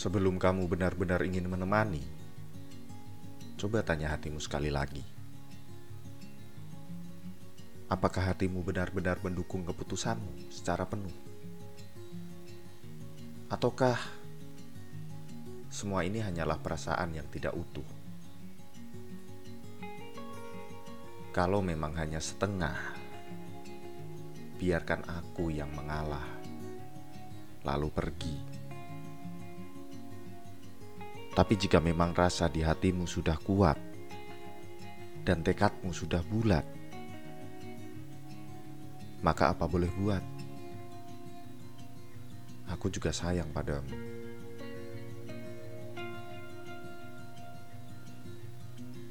Sebelum 0.00 0.40
kamu 0.40 0.64
benar-benar 0.64 1.20
ingin 1.28 1.44
menemani, 1.44 2.00
coba 3.60 3.84
tanya 3.84 4.08
hatimu 4.16 4.40
sekali 4.40 4.72
lagi. 4.72 5.04
Apakah 7.84 8.32
hatimu 8.32 8.64
benar-benar 8.64 9.20
mendukung 9.20 9.60
keputusanmu 9.60 10.48
secara 10.48 10.88
penuh? 10.88 11.12
Ataukah 13.52 14.00
semua 15.68 16.00
ini 16.08 16.24
hanyalah 16.24 16.56
perasaan 16.64 17.12
yang 17.20 17.28
tidak 17.28 17.52
utuh? 17.52 17.84
Kalau 21.36 21.60
memang 21.60 21.92
hanya 22.00 22.24
setengah, 22.24 22.96
biarkan 24.56 25.04
aku 25.04 25.52
yang 25.52 25.68
mengalah, 25.76 26.24
lalu 27.68 27.92
pergi. 27.92 28.59
Tapi 31.40 31.56
jika 31.56 31.80
memang 31.80 32.12
rasa 32.12 32.52
di 32.52 32.60
hatimu 32.60 33.08
sudah 33.08 33.40
kuat 33.40 33.80
dan 35.24 35.40
tekadmu 35.40 35.88
sudah 35.88 36.20
bulat, 36.20 36.68
maka 39.24 39.48
apa 39.48 39.64
boleh 39.64 39.88
buat? 39.96 40.20
Aku 42.68 42.92
juga 42.92 43.08
sayang 43.08 43.48
padamu. 43.56 43.88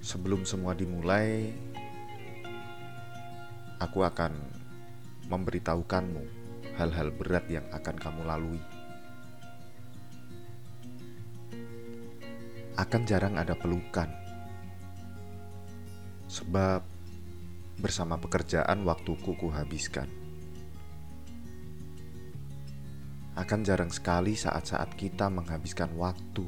Sebelum 0.06 0.46
semua 0.46 0.78
dimulai, 0.78 1.50
aku 3.82 4.06
akan 4.06 4.38
memberitahukanmu 5.34 6.22
hal-hal 6.78 7.10
berat 7.10 7.50
yang 7.50 7.66
akan 7.74 7.98
kamu 7.98 8.22
lalui. 8.22 8.62
Akan 12.80 13.04
jarang 13.04 13.36
ada 13.36 13.60
pelukan, 13.60 14.08
sebab 16.32 16.80
bersama 17.76 18.16
pekerjaan 18.16 18.88
waktuku 18.88 19.36
kuhabiskan. 19.36 20.08
Akan 23.36 23.68
jarang 23.68 23.92
sekali 23.92 24.40
saat-saat 24.40 24.96
kita 24.96 25.28
menghabiskan 25.28 25.92
waktu, 26.00 26.48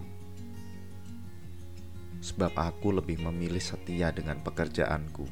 sebab 2.23 2.55
aku 2.55 2.95
lebih 2.95 3.19
memilih 3.27 3.59
setia 3.59 4.15
dengan 4.15 4.39
pekerjaanku. 4.39 5.27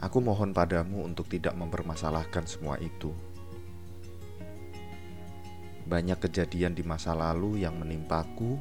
Aku 0.00 0.18
mohon 0.24 0.56
padamu 0.56 1.04
untuk 1.04 1.28
tidak 1.28 1.52
mempermasalahkan 1.52 2.48
semua 2.48 2.80
itu. 2.80 3.12
Banyak 5.92 6.24
kejadian 6.24 6.72
di 6.72 6.80
masa 6.80 7.12
lalu 7.12 7.68
yang 7.68 7.76
menimpaku 7.76 8.56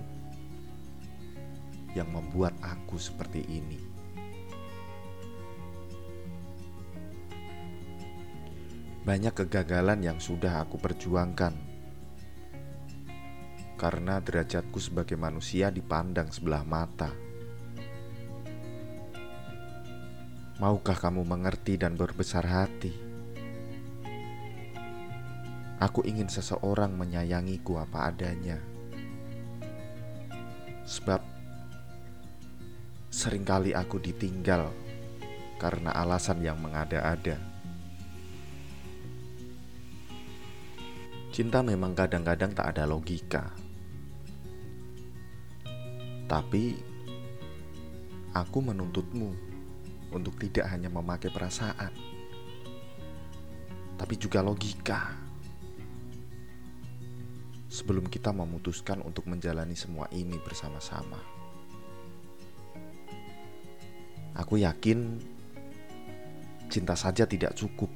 yang 1.96 2.12
membuat 2.12 2.52
aku 2.60 3.00
seperti 3.00 3.48
ini. 3.48 3.80
Banyak 9.08 9.32
kegagalan 9.32 10.04
yang 10.04 10.20
sudah 10.20 10.60
aku 10.60 10.76
perjuangkan 10.76 11.56
karena 13.80 14.20
derajatku 14.20 14.84
sebagai 14.84 15.16
manusia 15.16 15.72
dipandang 15.72 16.36
sebelah 16.36 16.68
mata. 16.68 17.16
Maukah 20.60 21.00
kamu 21.00 21.24
mengerti 21.24 21.80
dan 21.80 21.96
berbesar 21.96 22.44
hati? 22.44 23.11
Aku 25.82 26.06
ingin 26.06 26.30
seseorang 26.30 26.94
menyayangiku 26.94 27.82
apa 27.82 28.14
adanya. 28.14 28.62
Sebab 30.86 31.26
sering 33.10 33.42
kali 33.42 33.74
aku 33.74 33.98
ditinggal 33.98 34.70
karena 35.58 35.90
alasan 35.98 36.46
yang 36.46 36.62
mengada-ada. 36.62 37.42
Cinta 41.34 41.66
memang 41.66 41.98
kadang-kadang 41.98 42.54
tak 42.54 42.78
ada 42.78 42.86
logika. 42.86 43.50
Tapi 46.30 46.78
aku 48.38 48.58
menuntutmu 48.62 49.34
untuk 50.14 50.38
tidak 50.38 50.70
hanya 50.70 50.94
memakai 50.94 51.34
perasaan, 51.34 51.90
tapi 53.98 54.14
juga 54.22 54.46
logika. 54.46 55.31
Sebelum 57.72 58.12
kita 58.12 58.36
memutuskan 58.36 59.00
untuk 59.00 59.32
menjalani 59.32 59.80
semua 59.80 60.04
ini 60.12 60.36
bersama-sama, 60.44 61.16
aku 64.36 64.60
yakin 64.60 65.24
cinta 66.68 67.00
saja 67.00 67.24
tidak 67.24 67.56
cukup 67.56 67.88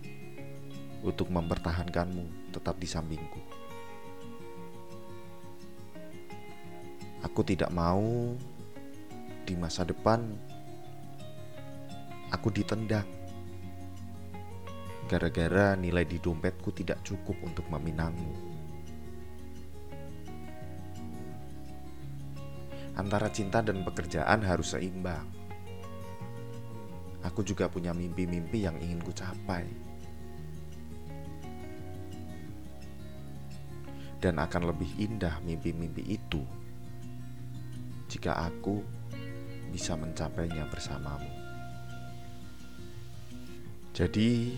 untuk 1.04 1.28
mempertahankanmu 1.28 2.56
tetap 2.56 2.80
di 2.80 2.88
sampingku. 2.88 3.44
Aku 7.28 7.44
tidak 7.44 7.68
mau 7.76 8.32
di 9.44 9.60
masa 9.60 9.84
depan 9.84 10.24
aku 12.32 12.48
ditendang 12.48 13.06
gara-gara 15.12 15.76
nilai 15.76 16.08
di 16.08 16.18
dompetku 16.18 16.72
tidak 16.72 17.04
cukup 17.04 17.36
untuk 17.44 17.68
meminangmu. 17.68 18.55
Antara 22.96 23.28
cinta 23.28 23.60
dan 23.60 23.84
pekerjaan 23.84 24.40
harus 24.44 24.72
seimbang. 24.72 25.28
Aku 27.26 27.44
juga 27.44 27.68
punya 27.68 27.92
mimpi-mimpi 27.92 28.64
yang 28.64 28.80
ingin 28.80 29.04
ku 29.04 29.12
capai. 29.12 29.68
Dan 34.24 34.40
akan 34.40 34.72
lebih 34.72 34.90
indah 34.98 35.38
mimpi-mimpi 35.44 36.18
itu 36.18 36.42
jika 38.08 38.48
aku 38.48 38.80
bisa 39.76 40.00
mencapainya 40.00 40.64
bersamamu. 40.72 41.28
Jadi, 43.92 44.56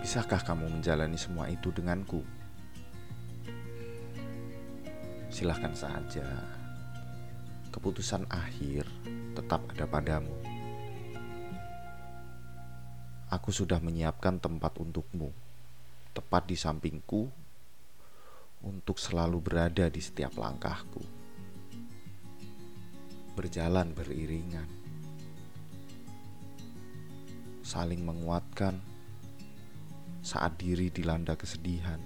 bisakah 0.00 0.40
kamu 0.44 0.68
menjalani 0.68 1.16
semua 1.16 1.48
itu 1.48 1.72
denganku? 1.72 2.20
Silahkan 5.32 5.72
saja. 5.72 6.28
Keputusan 7.74 8.30
akhir 8.30 8.86
tetap 9.34 9.66
ada 9.74 9.82
padamu. 9.90 10.30
Aku 13.26 13.50
sudah 13.50 13.82
menyiapkan 13.82 14.38
tempat 14.38 14.78
untukmu, 14.78 15.34
tepat 16.14 16.46
di 16.46 16.54
sampingku, 16.54 17.26
untuk 18.62 19.02
selalu 19.02 19.42
berada 19.42 19.90
di 19.90 19.98
setiap 19.98 20.38
langkahku. 20.38 21.02
Berjalan 23.34 23.90
beriringan, 23.90 24.70
saling 27.66 28.06
menguatkan 28.06 28.78
saat 30.22 30.54
diri 30.62 30.94
dilanda 30.94 31.34
kesedihan, 31.34 31.98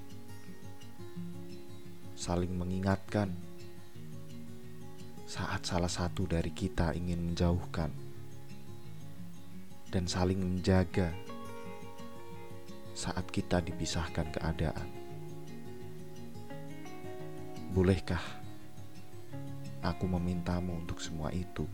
saling 2.16 2.56
mengingatkan 2.56 3.36
saat 5.28 5.60
salah 5.68 5.92
satu 5.92 6.24
dari 6.24 6.48
kita 6.56 6.96
ingin 6.96 7.20
menjauhkan 7.20 7.92
dan 9.92 10.08
saling 10.08 10.40
menjaga 10.40 11.12
saat 12.96 13.28
kita 13.28 13.60
dipisahkan 13.60 14.24
keadaan. 14.32 14.88
Bolehkah 17.76 18.24
aku 19.84 20.08
memintamu 20.08 20.80
untuk 20.80 20.96
semua 20.96 21.28
itu? 21.36 21.68